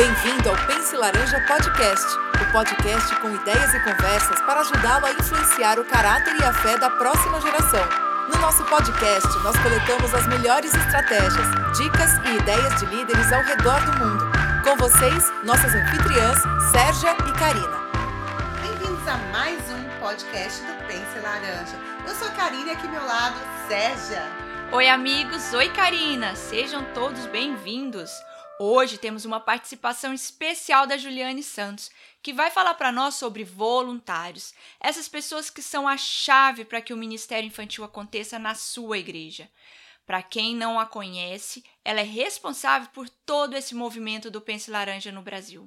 [0.00, 2.06] Bem-vindo ao Pense Laranja Podcast,
[2.40, 6.78] o podcast com ideias e conversas para ajudá-lo a influenciar o caráter e a fé
[6.78, 7.86] da próxima geração.
[8.32, 11.46] No nosso podcast, nós coletamos as melhores estratégias,
[11.76, 14.24] dicas e ideias de líderes ao redor do mundo.
[14.64, 16.38] Com vocês, nossas anfitriãs,
[16.72, 17.78] Sérgia e Karina.
[18.62, 21.76] Bem-vindos a mais um podcast do Pense Laranja.
[22.08, 23.36] Eu sou a Karina e aqui ao meu lado,
[23.68, 24.22] Sérgia.
[24.72, 25.52] Oi, amigos.
[25.52, 26.34] Oi, Karina.
[26.36, 28.24] Sejam todos bem-vindos.
[28.62, 31.90] Hoje temos uma participação especial da Juliane Santos,
[32.22, 36.92] que vai falar para nós sobre voluntários, essas pessoas que são a chave para que
[36.92, 39.50] o ministério infantil aconteça na sua igreja.
[40.04, 45.10] Para quem não a conhece, ela é responsável por todo esse movimento do Pense Laranja
[45.10, 45.66] no Brasil.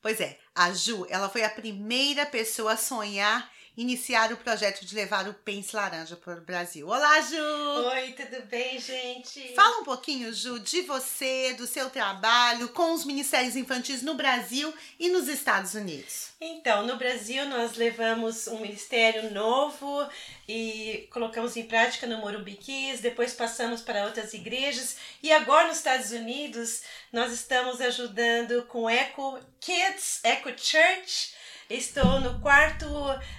[0.00, 4.94] Pois é, a Ju, ela foi a primeira pessoa a sonhar iniciar o projeto de
[4.94, 6.86] levar o Pense Laranja para o Brasil.
[6.86, 7.36] Olá, Ju!
[7.36, 9.52] Oi, tudo bem, gente?
[9.54, 14.72] Fala um pouquinho, Ju, de você, do seu trabalho com os ministérios infantis no Brasil
[14.98, 16.28] e nos Estados Unidos.
[16.40, 20.06] Então, no Brasil nós levamos um ministério novo
[20.48, 25.78] e colocamos em prática no Morumbi Kids, depois passamos para outras igrejas e agora nos
[25.78, 26.82] Estados Unidos
[27.12, 31.34] nós estamos ajudando com Eco Kids, Eco Church,
[31.68, 32.86] Estou no quarto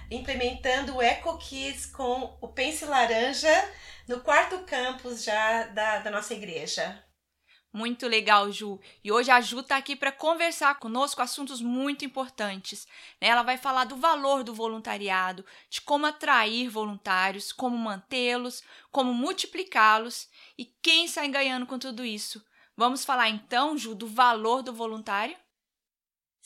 [0.09, 3.53] implementando o Eco Kids com o Pense Laranja
[4.07, 7.03] no quarto campus já da, da nossa igreja.
[7.71, 8.79] Muito legal, Ju.
[9.03, 12.87] E hoje a Ju está aqui para conversar conosco assuntos muito importantes.
[13.21, 13.27] Né?
[13.27, 20.29] Ela vai falar do valor do voluntariado, de como atrair voluntários, como mantê-los, como multiplicá-los
[20.57, 22.43] e quem sai ganhando com tudo isso.
[22.75, 25.37] Vamos falar então, Ju, do valor do voluntário?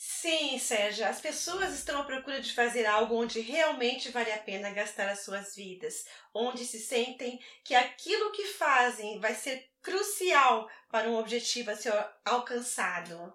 [0.02, 4.70] Sim, Sérgio, as pessoas estão à procura de fazer algo onde realmente vale a pena
[4.70, 11.06] gastar as suas vidas, onde se sentem que aquilo que fazem vai ser crucial para
[11.06, 11.92] um objetivo a ser
[12.24, 13.30] alcançado.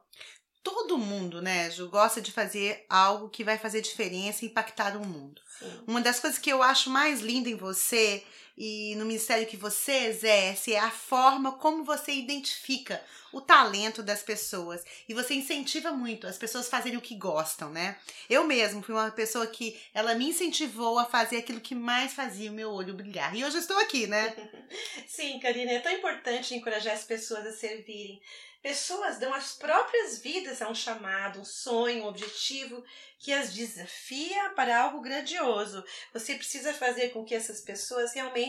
[0.64, 5.06] Todo mundo, né, Ju, gosta de fazer algo que vai fazer diferença e impactar o
[5.06, 5.40] mundo.
[5.60, 5.84] Sim.
[5.86, 8.24] Uma das coisas que eu acho mais linda em você
[8.58, 14.24] e no ministério que você exerce é a forma como você identifica o talento das
[14.24, 17.98] pessoas e você incentiva muito as pessoas a fazerem o que gostam, né?
[18.30, 22.50] Eu mesmo fui uma pessoa que ela me incentivou a fazer aquilo que mais fazia
[22.50, 23.36] o meu olho brilhar.
[23.36, 24.34] E hoje eu estou aqui, né?
[25.06, 28.22] Sim, Karina, é tão importante encorajar as pessoas a servirem.
[28.66, 32.84] Pessoas dão as próprias vidas a um chamado, um sonho, um objetivo
[33.20, 35.84] que as desafia para algo grandioso.
[36.14, 38.45] Você precisa fazer com que essas pessoas realmente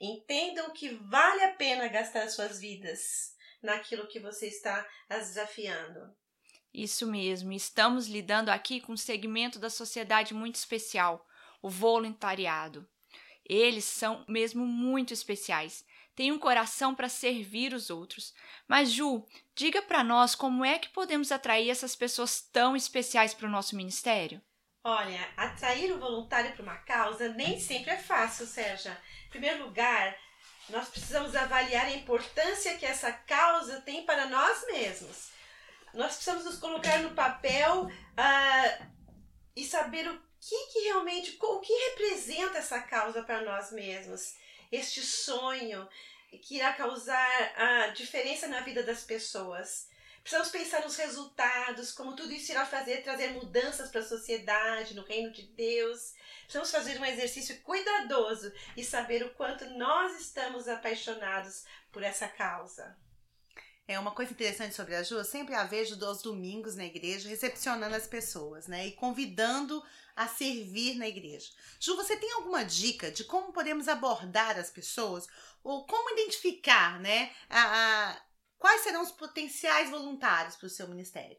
[0.00, 6.14] entendam que vale a pena gastar suas vidas naquilo que você está as desafiando.
[6.72, 11.26] Isso mesmo, estamos lidando aqui com um segmento da sociedade muito especial,
[11.62, 12.88] o voluntariado.
[13.44, 15.84] Eles são mesmo muito especiais
[16.18, 18.34] tem um coração para servir os outros.
[18.66, 23.46] Mas, Ju, diga para nós como é que podemos atrair essas pessoas tão especiais para
[23.46, 24.42] o nosso ministério?
[24.90, 28.98] Olha, atrair o voluntário para uma causa nem sempre é fácil, Sérgia.
[29.26, 30.16] Em primeiro lugar,
[30.70, 35.28] nós precisamos avaliar a importância que essa causa tem para nós mesmos.
[35.92, 38.86] Nós precisamos nos colocar no papel uh,
[39.54, 44.36] e saber o que, que realmente, o que representa essa causa para nós mesmos
[44.72, 45.86] este sonho
[46.30, 49.86] que irá causar a diferença na vida das pessoas.
[50.28, 55.02] Precisamos pensar nos resultados, como tudo isso irá fazer, trazer mudanças para a sociedade, no
[55.02, 56.12] reino de Deus.
[56.40, 62.94] Precisamos fazer um exercício cuidadoso e saber o quanto nós estamos apaixonados por essa causa.
[63.86, 67.26] É uma coisa interessante sobre a Ju, eu sempre a vejo dos domingos na igreja
[67.26, 68.86] recepcionando as pessoas, né?
[68.86, 69.82] E convidando
[70.14, 71.50] a servir na igreja.
[71.80, 75.26] Ju, você tem alguma dica de como podemos abordar as pessoas
[75.64, 77.32] ou como identificar, né?
[77.48, 78.27] A, a
[78.58, 81.38] quais serão os potenciais voluntários para o seu ministério?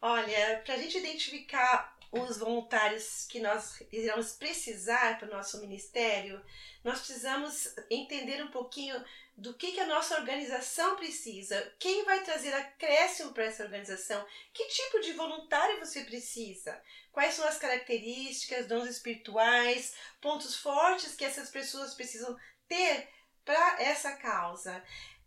[0.00, 6.42] Olha, para a gente identificar os voluntários que nós iremos precisar para o nosso ministério,
[6.84, 9.02] nós precisamos entender um pouquinho
[9.36, 14.66] do que, que a nossa organização precisa, quem vai trazer acréscimo para essa organização, que
[14.68, 16.80] tipo de voluntário você precisa,
[17.12, 22.34] quais são as características, dons espirituais, pontos fortes que essas pessoas precisam
[22.66, 23.08] ter
[23.44, 24.82] para essa causa.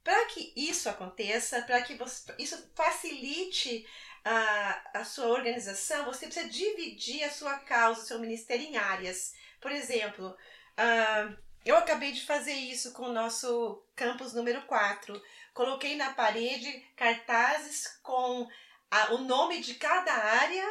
[0.10, 3.88] Para que isso aconteça, para que você, isso facilite
[4.26, 9.36] a, a sua organização, você precisa dividir a sua causa, o seu ministério em áreas.
[9.62, 15.22] Por exemplo, uh, eu acabei de fazer isso com o nosso campus número 4.
[15.54, 18.50] Coloquei na parede cartazes com
[18.90, 20.66] a, o nome de cada área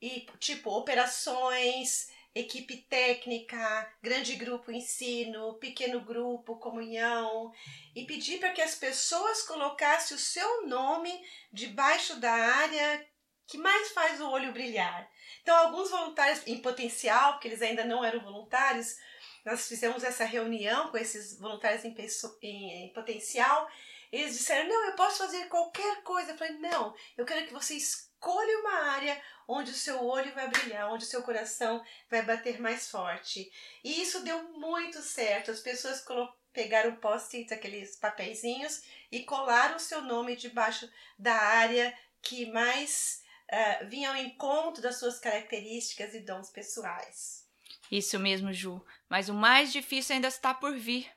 [0.00, 7.52] e tipo operações, equipe técnica, grande grupo ensino, pequeno grupo, comunhão,
[7.94, 11.12] e pedir para que as pessoas colocassem o seu nome
[11.52, 13.06] debaixo da área
[13.46, 15.10] que mais faz o olho brilhar.
[15.42, 18.96] Então, alguns voluntários em potencial, porque eles ainda não eram voluntários,
[19.44, 21.94] nós fizemos essa reunião com esses voluntários em,
[22.42, 23.68] em, em potencial.
[24.10, 26.32] Eles disseram: Não, eu posso fazer qualquer coisa.
[26.32, 27.74] Eu falei: Não, eu quero que você
[28.22, 32.60] escolha uma área onde o seu olho vai brilhar, onde o seu coração vai bater
[32.60, 33.50] mais forte.
[33.82, 35.50] E isso deu muito certo.
[35.50, 36.04] As pessoas
[36.52, 40.88] pegaram post-its, aqueles papeizinhos, e colaram o seu nome debaixo
[41.18, 41.92] da área
[42.22, 47.44] que mais uh, vinha ao encontro das suas características e dons pessoais.
[47.90, 48.80] Isso mesmo, Ju.
[49.08, 51.10] Mas o mais difícil ainda está por vir.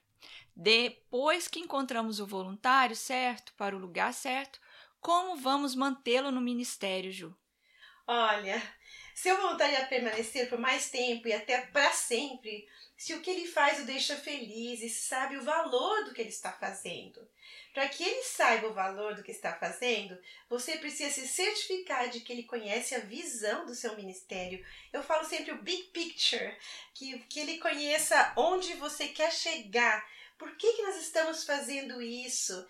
[0.56, 4.60] Depois que encontramos o voluntário certo para o lugar certo,
[5.06, 7.38] como vamos mantê-lo no ministério, Ju?
[8.07, 8.60] Olha,
[9.13, 12.68] se o voluntário permanecer por mais tempo e até para sempre,
[12.98, 16.31] se o que ele faz o deixa feliz e sabe o valor do que ele
[16.31, 17.22] está fazendo.
[17.72, 20.18] Para que ele saiba o valor do que está fazendo,
[20.50, 24.66] você precisa se certificar de que ele conhece a visão do seu ministério.
[24.92, 26.58] Eu falo sempre o big picture,
[26.96, 30.04] que, que ele conheça onde você quer chegar.
[30.36, 32.68] Por que, que nós estamos fazendo isso?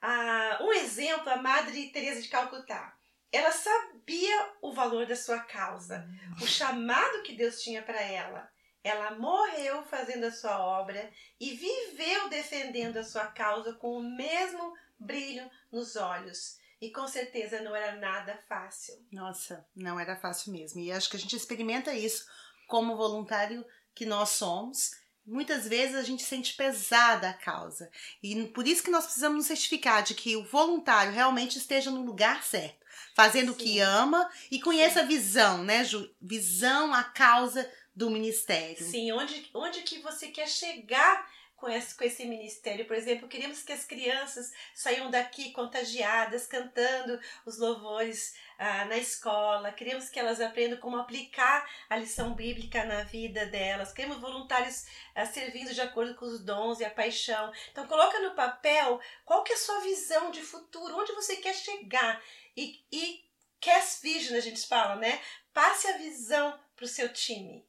[0.00, 2.96] Ah, um exemplo, a Madre Teresa de Calcutá.
[3.32, 6.08] Ela sabia o valor da sua causa,
[6.40, 8.48] o chamado que Deus tinha para ela.
[8.82, 11.10] Ela morreu fazendo a sua obra
[11.40, 16.56] e viveu defendendo a sua causa com o mesmo brilho nos olhos.
[16.80, 18.94] E com certeza não era nada fácil.
[19.10, 20.80] Nossa, não era fácil mesmo.
[20.80, 22.24] E acho que a gente experimenta isso
[22.68, 23.64] como voluntário
[23.94, 24.90] que nós somos
[25.26, 27.90] Muitas vezes a gente sente pesada a causa.
[28.22, 32.04] E por isso que nós precisamos nos certificar de que o voluntário realmente esteja no
[32.04, 33.52] lugar certo, fazendo Sim.
[33.52, 35.04] o que ama e conheça Sim.
[35.04, 36.08] a visão, né, Ju?
[36.20, 38.84] Visão, a causa do ministério.
[38.86, 41.26] Sim, onde, onde que você quer chegar
[41.56, 42.86] com esse, com esse ministério.
[42.86, 49.72] Por exemplo, queríamos que as crianças saiam daqui contagiadas, cantando os louvores ah, na escola.
[49.72, 53.92] Queremos que elas aprendam como aplicar a lição bíblica na vida delas.
[53.92, 57.52] Queremos voluntários ah, servindo de acordo com os dons e a paixão.
[57.72, 61.54] Então, coloca no papel qual que é a sua visão de futuro, onde você quer
[61.54, 62.22] chegar.
[62.54, 63.24] E, e
[63.60, 65.20] cast vision, a gente fala, né?
[65.52, 67.66] Passe a visão para o seu time.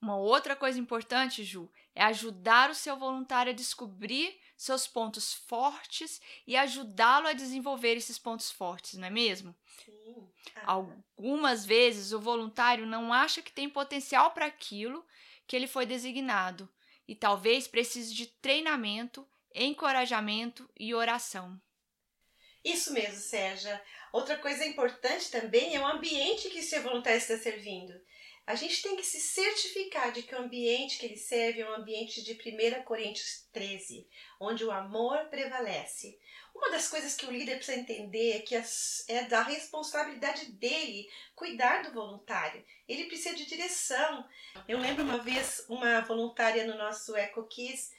[0.00, 6.20] Uma outra coisa importante, Ju, é ajudar o seu voluntário a descobrir seus pontos fortes
[6.46, 9.56] e ajudá-lo a desenvolver esses pontos fortes, não é mesmo?
[9.82, 10.28] Sim.
[10.56, 10.74] Ah.
[11.16, 15.04] Algumas vezes o voluntário não acha que tem potencial para aquilo
[15.46, 16.68] que ele foi designado
[17.08, 21.58] e talvez precise de treinamento, encorajamento e oração.
[22.62, 23.80] Isso mesmo, Sérgia.
[24.12, 27.94] Outra coisa importante também é o ambiente que seu voluntário está servindo.
[28.46, 31.74] A gente tem que se certificar de que o ambiente que ele serve é um
[31.74, 34.08] ambiente de 1 Coríntios 13,
[34.38, 36.16] onde o amor prevalece.
[36.54, 41.82] Uma das coisas que o líder precisa entender é que é da responsabilidade dele cuidar
[41.82, 42.64] do voluntário.
[42.88, 44.24] Ele precisa de direção.
[44.68, 47.90] Eu lembro uma vez uma voluntária no nosso Eco Kiss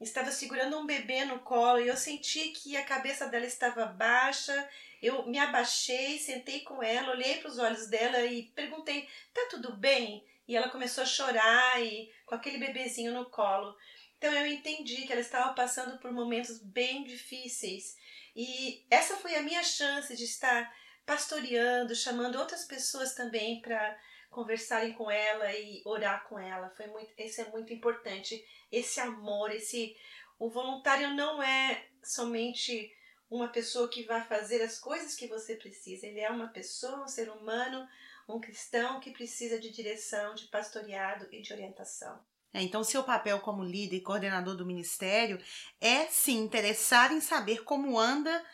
[0.00, 4.68] estava segurando um bebê no colo e eu senti que a cabeça dela estava baixa.
[5.02, 9.76] Eu me abaixei, sentei com ela, olhei para os olhos dela e perguntei: "Tá tudo
[9.76, 13.76] bem?" E ela começou a chorar e com aquele bebezinho no colo.
[14.18, 17.96] Então eu entendi que ela estava passando por momentos bem difíceis.
[18.34, 20.72] E essa foi a minha chance de estar
[21.04, 23.98] pastoreando, chamando outras pessoas também para
[24.36, 26.68] conversarem com ela e orar com ela.
[26.76, 29.96] Foi muito, esse é muito importante, esse amor, esse
[30.38, 32.94] o voluntário não é somente
[33.30, 36.06] uma pessoa que vai fazer as coisas que você precisa.
[36.06, 37.88] Ele é uma pessoa, um ser humano,
[38.28, 42.22] um cristão que precisa de direção, de pastoreado e de orientação.
[42.52, 45.40] É, então, seu papel como líder e coordenador do ministério
[45.80, 48.44] é se interessar em saber como anda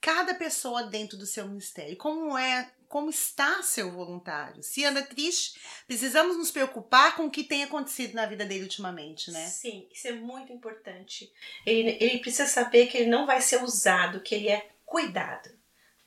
[0.00, 4.64] cada pessoa dentro do seu ministério, como é como está seu voluntário.
[4.64, 9.30] Se anda triste, precisamos nos preocupar com o que tem acontecido na vida dele ultimamente,
[9.30, 9.46] né?
[9.46, 11.32] Sim, isso é muito importante.
[11.64, 15.56] Ele, ele precisa saber que ele não vai ser usado, que ele é cuidado.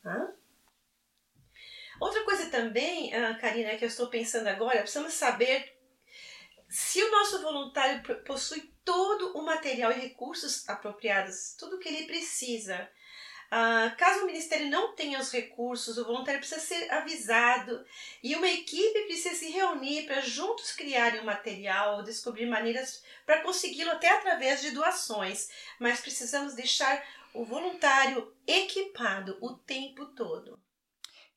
[0.06, 0.34] Hã?
[2.02, 5.80] Outra coisa também, ah, Karina, que eu estou pensando agora, precisamos saber
[6.68, 12.08] se o nosso voluntário possui todo o material e recursos apropriados, tudo o que ele
[12.08, 12.90] precisa
[13.56, 17.86] ah, caso o ministério não tenha os recursos, o voluntário precisa ser avisado
[18.24, 23.44] e uma equipe precisa se reunir para juntos criarem um material ou descobrir maneiras para
[23.44, 25.52] consegui-lo até através de doações.
[25.80, 30.60] Mas precisamos deixar o voluntário equipado o tempo todo.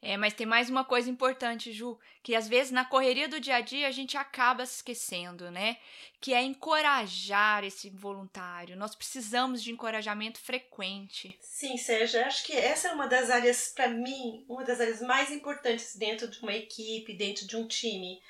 [0.08, 3.56] É, mas tem mais uma coisa importante, Ju, que às vezes na correria do dia
[3.56, 5.78] a dia a gente acaba se esquecendo, né?
[6.20, 8.76] Que é encorajar esse voluntário.
[8.76, 11.36] Nós precisamos de encorajamento frequente.
[11.40, 15.32] Sim, Sérgio, acho que essa é uma das áreas, para mim, uma das áreas mais
[15.32, 18.22] importantes dentro de uma equipe, dentro de um time.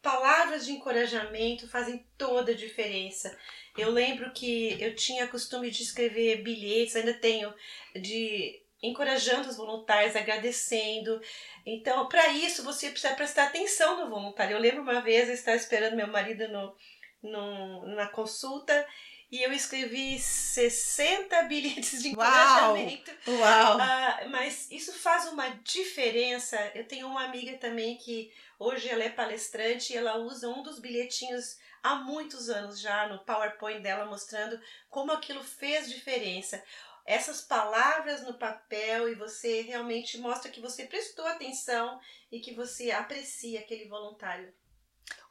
[0.00, 3.36] Palavras de encorajamento fazem toda a diferença.
[3.76, 7.52] Eu lembro que eu tinha costume de escrever bilhetes, ainda tenho,
[7.96, 11.20] de encorajando os voluntários, agradecendo.
[11.64, 14.56] Então, para isso, você precisa prestar atenção no voluntário.
[14.56, 16.74] Eu lembro uma vez eu estava esperando meu marido no,
[17.22, 18.86] no, na consulta
[19.30, 23.10] e eu escrevi 60 bilhetes de encorajamento.
[23.28, 23.38] Uau!
[23.38, 23.76] Uau.
[23.76, 26.56] Uh, mas isso faz uma diferença.
[26.74, 30.80] Eu tenho uma amiga também que hoje ela é palestrante e ela usa um dos
[30.80, 36.62] bilhetinhos há muitos anos já no PowerPoint dela mostrando como aquilo fez diferença
[37.10, 41.98] essas palavras no papel e você realmente mostra que você prestou atenção
[42.30, 44.54] e que você aprecia aquele voluntário.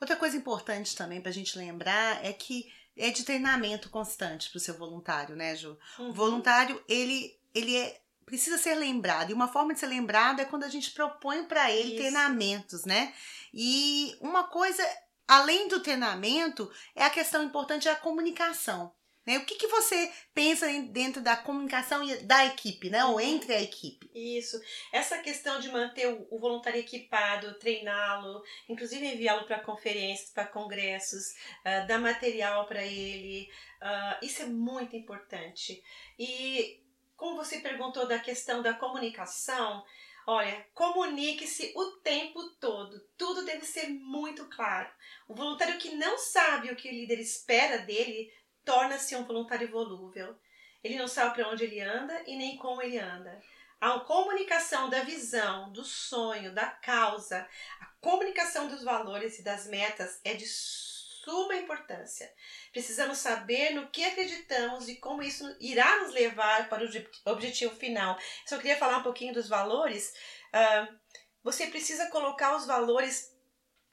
[0.01, 4.57] Outra coisa importante também para a gente lembrar é que é de treinamento constante para
[4.57, 5.79] o seu voluntário, né, Ju?
[5.97, 6.09] Uhum.
[6.09, 9.29] O voluntário, ele, ele é, precisa ser lembrado.
[9.29, 11.97] E uma forma de ser lembrado é quando a gente propõe para ele Isso.
[11.97, 13.13] treinamentos, né?
[13.53, 14.85] E uma coisa,
[15.25, 18.93] além do treinamento, é a questão importante da comunicação.
[19.25, 19.37] Né?
[19.37, 23.03] O que, que você pensa dentro da comunicação da equipe, né?
[23.05, 24.09] ou entre a equipe?
[24.13, 24.59] Isso.
[24.91, 31.31] Essa questão de manter o voluntário equipado, treiná-lo, inclusive enviá-lo para conferências, para congressos,
[31.65, 33.49] uh, dar material para ele,
[33.81, 35.83] uh, isso é muito importante.
[36.17, 36.81] E
[37.15, 39.83] como você perguntou da questão da comunicação,
[40.31, 42.99] Olha, comunique-se o tempo todo.
[43.17, 44.87] Tudo deve ser muito claro.
[45.27, 48.31] O voluntário que não sabe o que o líder espera dele
[48.65, 50.37] torna-se um voluntário volúvel.
[50.83, 53.41] Ele não sabe para onde ele anda e nem como ele anda.
[53.81, 57.47] A comunicação da visão, do sonho, da causa,
[57.79, 62.29] a comunicação dos valores e das metas é de suma importância.
[62.71, 68.17] Precisamos saber no que acreditamos e como isso irá nos levar para o objetivo final.
[68.45, 70.13] Só queria falar um pouquinho dos valores.
[70.53, 70.99] Uh,
[71.43, 73.33] você precisa colocar os valores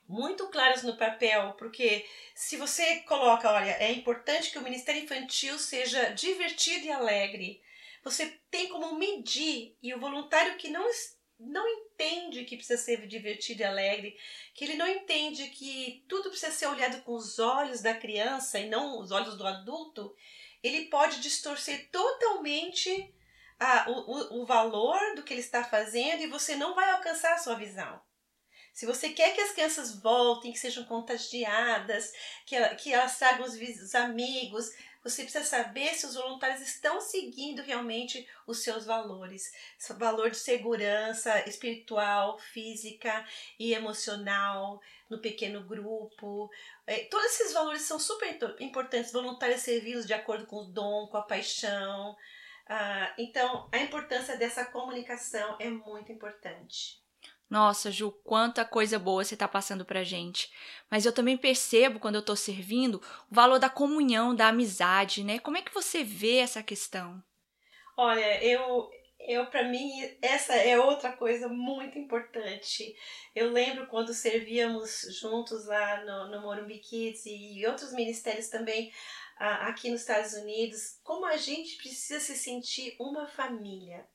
[0.09, 5.59] muito claras no papel, porque se você coloca, olha, é importante que o Ministério Infantil
[5.59, 7.63] seja divertido e alegre,
[8.05, 10.89] você tem como medir e o voluntário que não
[11.39, 14.19] não entende que precisa ser divertido e alegre,
[14.55, 18.71] que ele não entende que tudo precisa ser olhado com os olhos da criança e
[18.71, 20.17] não os olhos do adulto,
[20.63, 23.15] ele pode distorcer totalmente
[23.59, 27.39] a, o, o valor do que ele está fazendo e você não vai alcançar a
[27.39, 28.01] sua visão.
[28.77, 32.13] Se você quer que as crianças voltem, que sejam contagiadas,
[32.45, 34.71] que, que elas tragam os, os amigos,
[35.03, 39.51] você precisa saber se os voluntários estão seguindo realmente os seus valores.
[39.97, 43.27] Valor de segurança espiritual, física
[43.59, 44.79] e emocional,
[45.09, 46.51] no pequeno grupo.
[46.87, 48.29] É, todos esses valores são super
[48.61, 49.11] importantes.
[49.11, 52.15] Voluntários servidos de acordo com o dom, com a paixão.
[52.69, 57.06] Ah, então, a importância dessa comunicação é muito importante.
[57.49, 60.53] Nossa, Ju, quanta coisa boa você está passando pra gente.
[60.91, 63.01] Mas eu também percebo, quando eu estou servindo,
[63.31, 65.39] o valor da comunhão, da amizade, né?
[65.39, 67.23] Como é que você vê essa questão?
[67.97, 72.97] Olha, eu, eu para mim, essa é outra coisa muito importante.
[73.35, 78.93] Eu lembro quando servíamos juntos lá no, no Morumbi Kids e outros ministérios também
[79.39, 84.07] aqui nos Estados Unidos, como a gente precisa se sentir uma família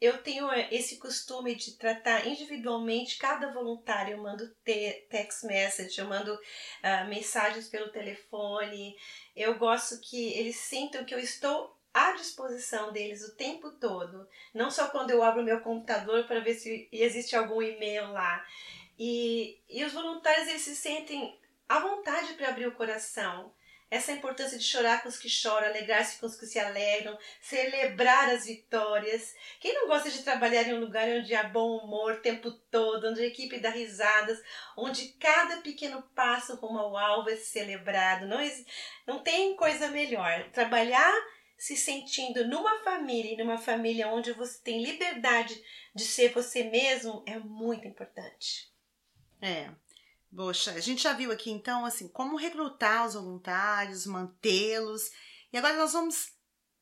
[0.00, 4.14] eu tenho eh, esse costume de tratar individualmente cada voluntário.
[4.14, 8.96] Eu mando text message, eu mando uh, mensagens pelo telefone.
[9.36, 14.26] Eu gosto que eles sintam que eu estou à disposição deles o tempo todo.
[14.54, 18.44] Não só quando eu abro meu computador para ver se existe algum e-mail lá.
[18.98, 21.38] E, e os voluntários eles se sentem
[21.68, 23.52] à vontade para abrir o coração
[23.90, 28.30] essa importância de chorar com os que choram, alegrar-se com os que se alegram, celebrar
[28.30, 29.34] as vitórias.
[29.58, 33.08] Quem não gosta de trabalhar em um lugar onde há bom humor o tempo todo,
[33.08, 34.40] onde a equipe dá risadas,
[34.76, 38.26] onde cada pequeno passo rumo ao alvo é celebrado?
[38.26, 38.38] Não,
[39.06, 40.48] não tem coisa melhor.
[40.52, 41.12] Trabalhar
[41.58, 45.62] se sentindo numa família e numa família onde você tem liberdade
[45.94, 48.70] de ser você mesmo é muito importante.
[49.42, 49.68] É,
[50.34, 55.10] Poxa, a gente já viu aqui então assim como recrutar os voluntários, mantê-los.
[55.52, 56.32] E agora nós vamos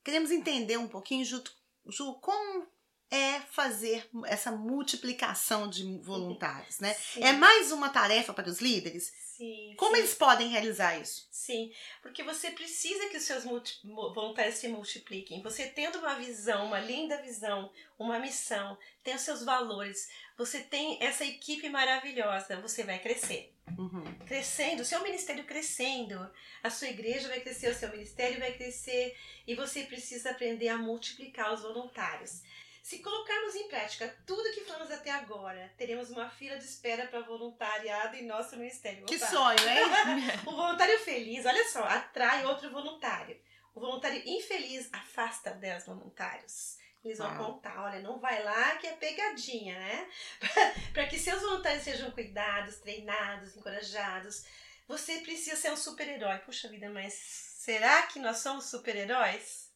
[0.03, 1.51] queremos entender um pouquinho junto
[1.87, 2.67] Ju, como
[3.11, 6.93] é fazer essa multiplicação de voluntários, né?
[6.93, 7.23] Sim.
[7.23, 9.11] É mais uma tarefa para os líderes?
[9.39, 10.01] Sim, Como sim.
[10.01, 11.25] eles podem realizar isso?
[11.31, 13.45] Sim, porque você precisa que os seus
[13.83, 15.41] voluntários se multipliquem.
[15.41, 21.01] Você tendo uma visão, uma linda visão, uma missão, tem os seus valores, você tem
[21.01, 23.55] essa equipe maravilhosa, você vai crescer.
[23.77, 24.03] Uhum.
[24.25, 26.29] Crescendo, o seu ministério crescendo,
[26.61, 29.15] a sua igreja vai crescer, o seu ministério vai crescer
[29.47, 32.41] e você precisa aprender a multiplicar os voluntários.
[32.89, 37.21] Se colocarmos em prática tudo que falamos até agora, teremos uma fila de espera para
[37.21, 39.05] voluntariado em nosso ministério.
[39.05, 39.27] Que Opa!
[39.27, 39.85] sonho, hein?
[40.43, 43.39] O voluntário feliz, olha só, atrai outro voluntário.
[43.75, 46.79] O voluntário infeliz afasta 10 voluntários.
[47.05, 47.53] Eles vão Uau.
[47.53, 50.09] contar, olha, não vai lá que é pegadinha, né?
[50.91, 54.45] Para que seus voluntários sejam cuidados, treinados, encorajados,
[54.87, 56.39] você precisa ser um super-herói.
[56.39, 59.69] Puxa vida, mas será que nós somos super-heróis?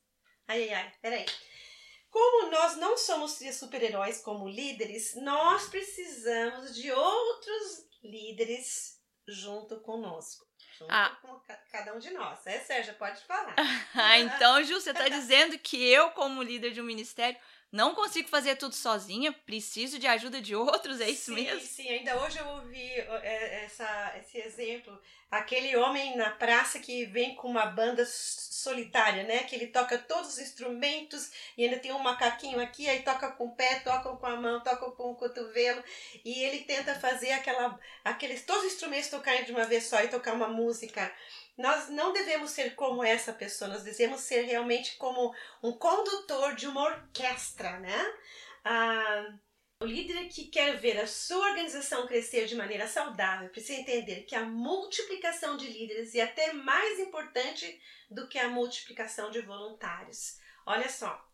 [0.48, 1.26] Ai, ai, ai, peraí.
[2.14, 10.46] Como nós não somos super-heróis como líderes, nós precisamos de outros líderes junto conosco.
[10.78, 11.18] Junto Ah.
[11.24, 12.46] com ca- cada um de nós.
[12.46, 13.56] É, Sérgia, pode falar.
[13.96, 17.40] Ah, então, Ju, você tá dizendo que eu, como líder de um ministério,
[17.74, 21.60] não consigo fazer tudo sozinha, preciso de ajuda de outros, é isso sim, mesmo?
[21.60, 24.96] Sim, ainda hoje eu ouvi é, essa, esse exemplo.
[25.32, 29.40] Aquele homem na praça que vem com uma banda solitária, né?
[29.40, 33.46] Que ele toca todos os instrumentos e ainda tem um macaquinho aqui, aí toca com
[33.46, 35.84] o pé, toca com a mão, toca com o cotovelo.
[36.24, 40.10] E ele tenta fazer aquela, aqueles, todos os instrumentos tocarem de uma vez só e
[40.10, 41.12] tocar uma música.
[41.58, 46.68] Nós não devemos ser como essa pessoa, nós devemos ser realmente como um condutor de
[46.68, 48.14] uma orquestra, né?
[48.66, 49.38] Ah,
[49.80, 54.34] o líder que quer ver a sua organização crescer de maneira saudável precisa entender que
[54.34, 60.38] a multiplicação de líderes é até mais importante do que a multiplicação de voluntários.
[60.66, 61.30] Olha só,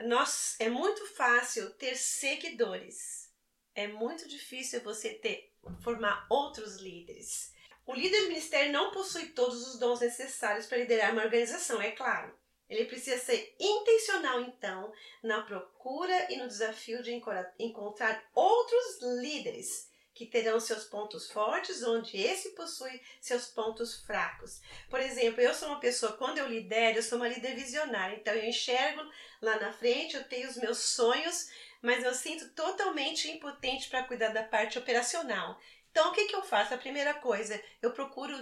[0.00, 3.32] nós, é muito fácil ter seguidores,
[3.74, 7.52] é muito difícil você ter formar outros líderes.
[7.86, 11.90] O líder de ministério não possui todos os dons necessários para liderar uma organização, é
[11.90, 12.32] claro.
[12.68, 17.12] Ele precisa ser intencional, então, na procura e no desafio de
[17.58, 24.60] encontrar outros líderes que terão seus pontos fortes, onde esse possui seus pontos fracos.
[24.88, 28.32] Por exemplo, eu sou uma pessoa, quando eu lidero, eu sou uma líder visionária, então
[28.34, 29.02] eu enxergo
[29.40, 34.28] lá na frente, eu tenho os meus sonhos, mas eu sinto totalmente impotente para cuidar
[34.28, 35.58] da parte operacional.
[35.92, 36.72] Então, o que, que eu faço?
[36.72, 38.34] A primeira coisa, eu procuro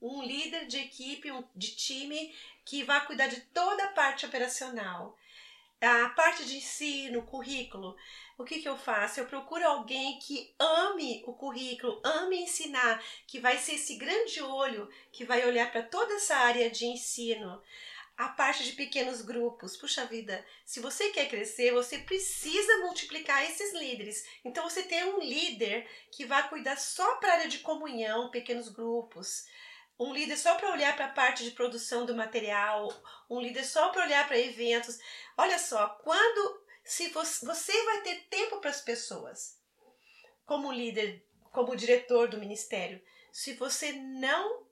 [0.00, 5.16] um líder de equipe, um, de time, que vai cuidar de toda a parte operacional.
[5.82, 7.94] A parte de ensino, currículo.
[8.38, 9.20] O que, que eu faço?
[9.20, 14.88] Eu procuro alguém que ame o currículo, ame ensinar, que vai ser esse grande olho
[15.12, 17.62] que vai olhar para toda essa área de ensino.
[18.16, 19.76] A parte de pequenos grupos.
[19.76, 24.24] Puxa vida, se você quer crescer, você precisa multiplicar esses líderes.
[24.44, 28.68] Então você tem um líder que vai cuidar só para a área de comunhão, pequenos
[28.68, 29.44] grupos
[29.98, 32.92] um líder só para olhar para a parte de produção do material,
[33.30, 34.98] um líder só para olhar para eventos.
[35.36, 39.58] Olha só, quando se você, vai ter tempo para as pessoas,
[40.44, 43.00] como líder, como diretor do ministério,
[43.32, 44.63] se você não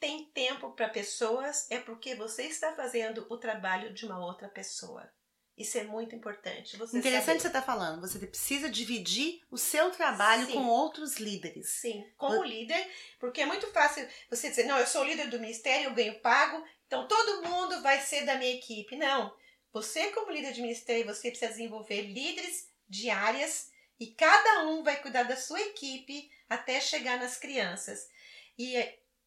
[0.00, 5.08] tem tempo para pessoas, é porque você está fazendo o trabalho de uma outra pessoa.
[5.56, 6.78] Isso é muito importante.
[6.78, 7.40] Você Interessante saber.
[7.40, 8.00] você estar falando.
[8.00, 10.52] Você precisa dividir o seu trabalho Sim.
[10.54, 11.68] com outros líderes.
[11.68, 15.90] Sim, como líder, porque é muito fácil você dizer, não, eu sou líder do ministério,
[15.90, 18.96] eu ganho pago, então todo mundo vai ser da minha equipe.
[18.96, 19.36] Não.
[19.70, 24.96] Você, como líder de ministério, você precisa desenvolver líderes de áreas e cada um vai
[25.02, 28.08] cuidar da sua equipe até chegar nas crianças.
[28.58, 28.76] E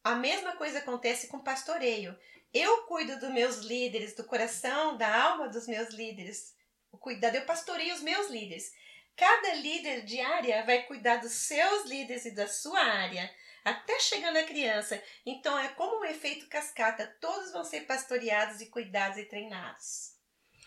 [0.04, 2.18] a mesma coisa acontece com pastoreio.
[2.54, 6.54] Eu cuido dos meus líderes, do coração, da alma dos meus líderes.
[6.92, 8.72] O cuidado, eu pastoreio os meus líderes.
[9.16, 14.32] Cada líder de área vai cuidar dos seus líderes e da sua área, até chegar
[14.32, 15.02] na criança.
[15.26, 20.14] Então é como um efeito cascata, todos vão ser pastoreados e cuidados e treinados.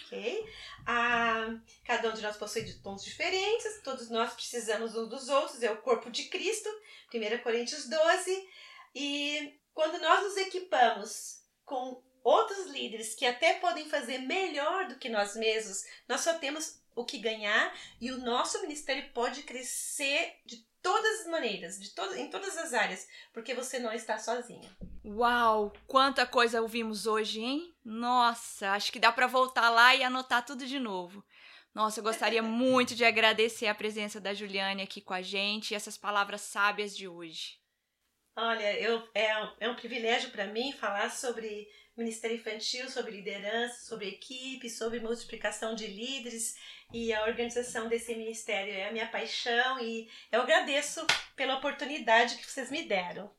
[0.04, 0.44] Ok?
[0.86, 5.70] Ah, cada um de nós possui dons diferentes, todos nós precisamos uns dos outros, é
[5.70, 6.68] o corpo de Cristo,
[7.12, 8.48] 1 Coríntios 12.
[8.98, 15.10] E quando nós nos equipamos com outros líderes que até podem fazer melhor do que
[15.10, 20.66] nós mesmos, nós só temos o que ganhar e o nosso ministério pode crescer de
[20.80, 24.74] todas as maneiras, de to em todas as áreas, porque você não está sozinha.
[25.04, 27.76] Uau, quanta coisa ouvimos hoje, hein?
[27.84, 31.22] Nossa, acho que dá para voltar lá e anotar tudo de novo.
[31.74, 35.74] Nossa, eu gostaria muito de agradecer a presença da Juliane aqui com a gente e
[35.74, 37.65] essas palavras sábias de hoje.
[38.36, 44.08] Olha, eu, é, é um privilégio para mim falar sobre Ministério Infantil, sobre liderança, sobre
[44.08, 46.54] equipe, sobre multiplicação de líderes
[46.92, 52.50] e a organização desse ministério é a minha paixão e eu agradeço pela oportunidade que
[52.50, 53.30] vocês me deram.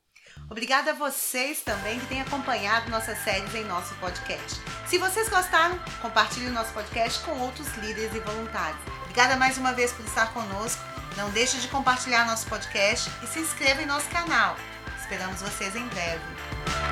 [0.50, 4.60] Obrigada a vocês também que têm acompanhado nossas séries em nosso podcast.
[4.88, 8.80] Se vocês gostaram, compartilhe o nosso podcast com outros líderes e voluntários.
[9.02, 10.82] Obrigada mais uma vez por estar conosco.
[11.16, 14.56] Não deixe de compartilhar nosso podcast e se inscreva em nosso canal.
[15.10, 16.87] Esperamos vocês em breve.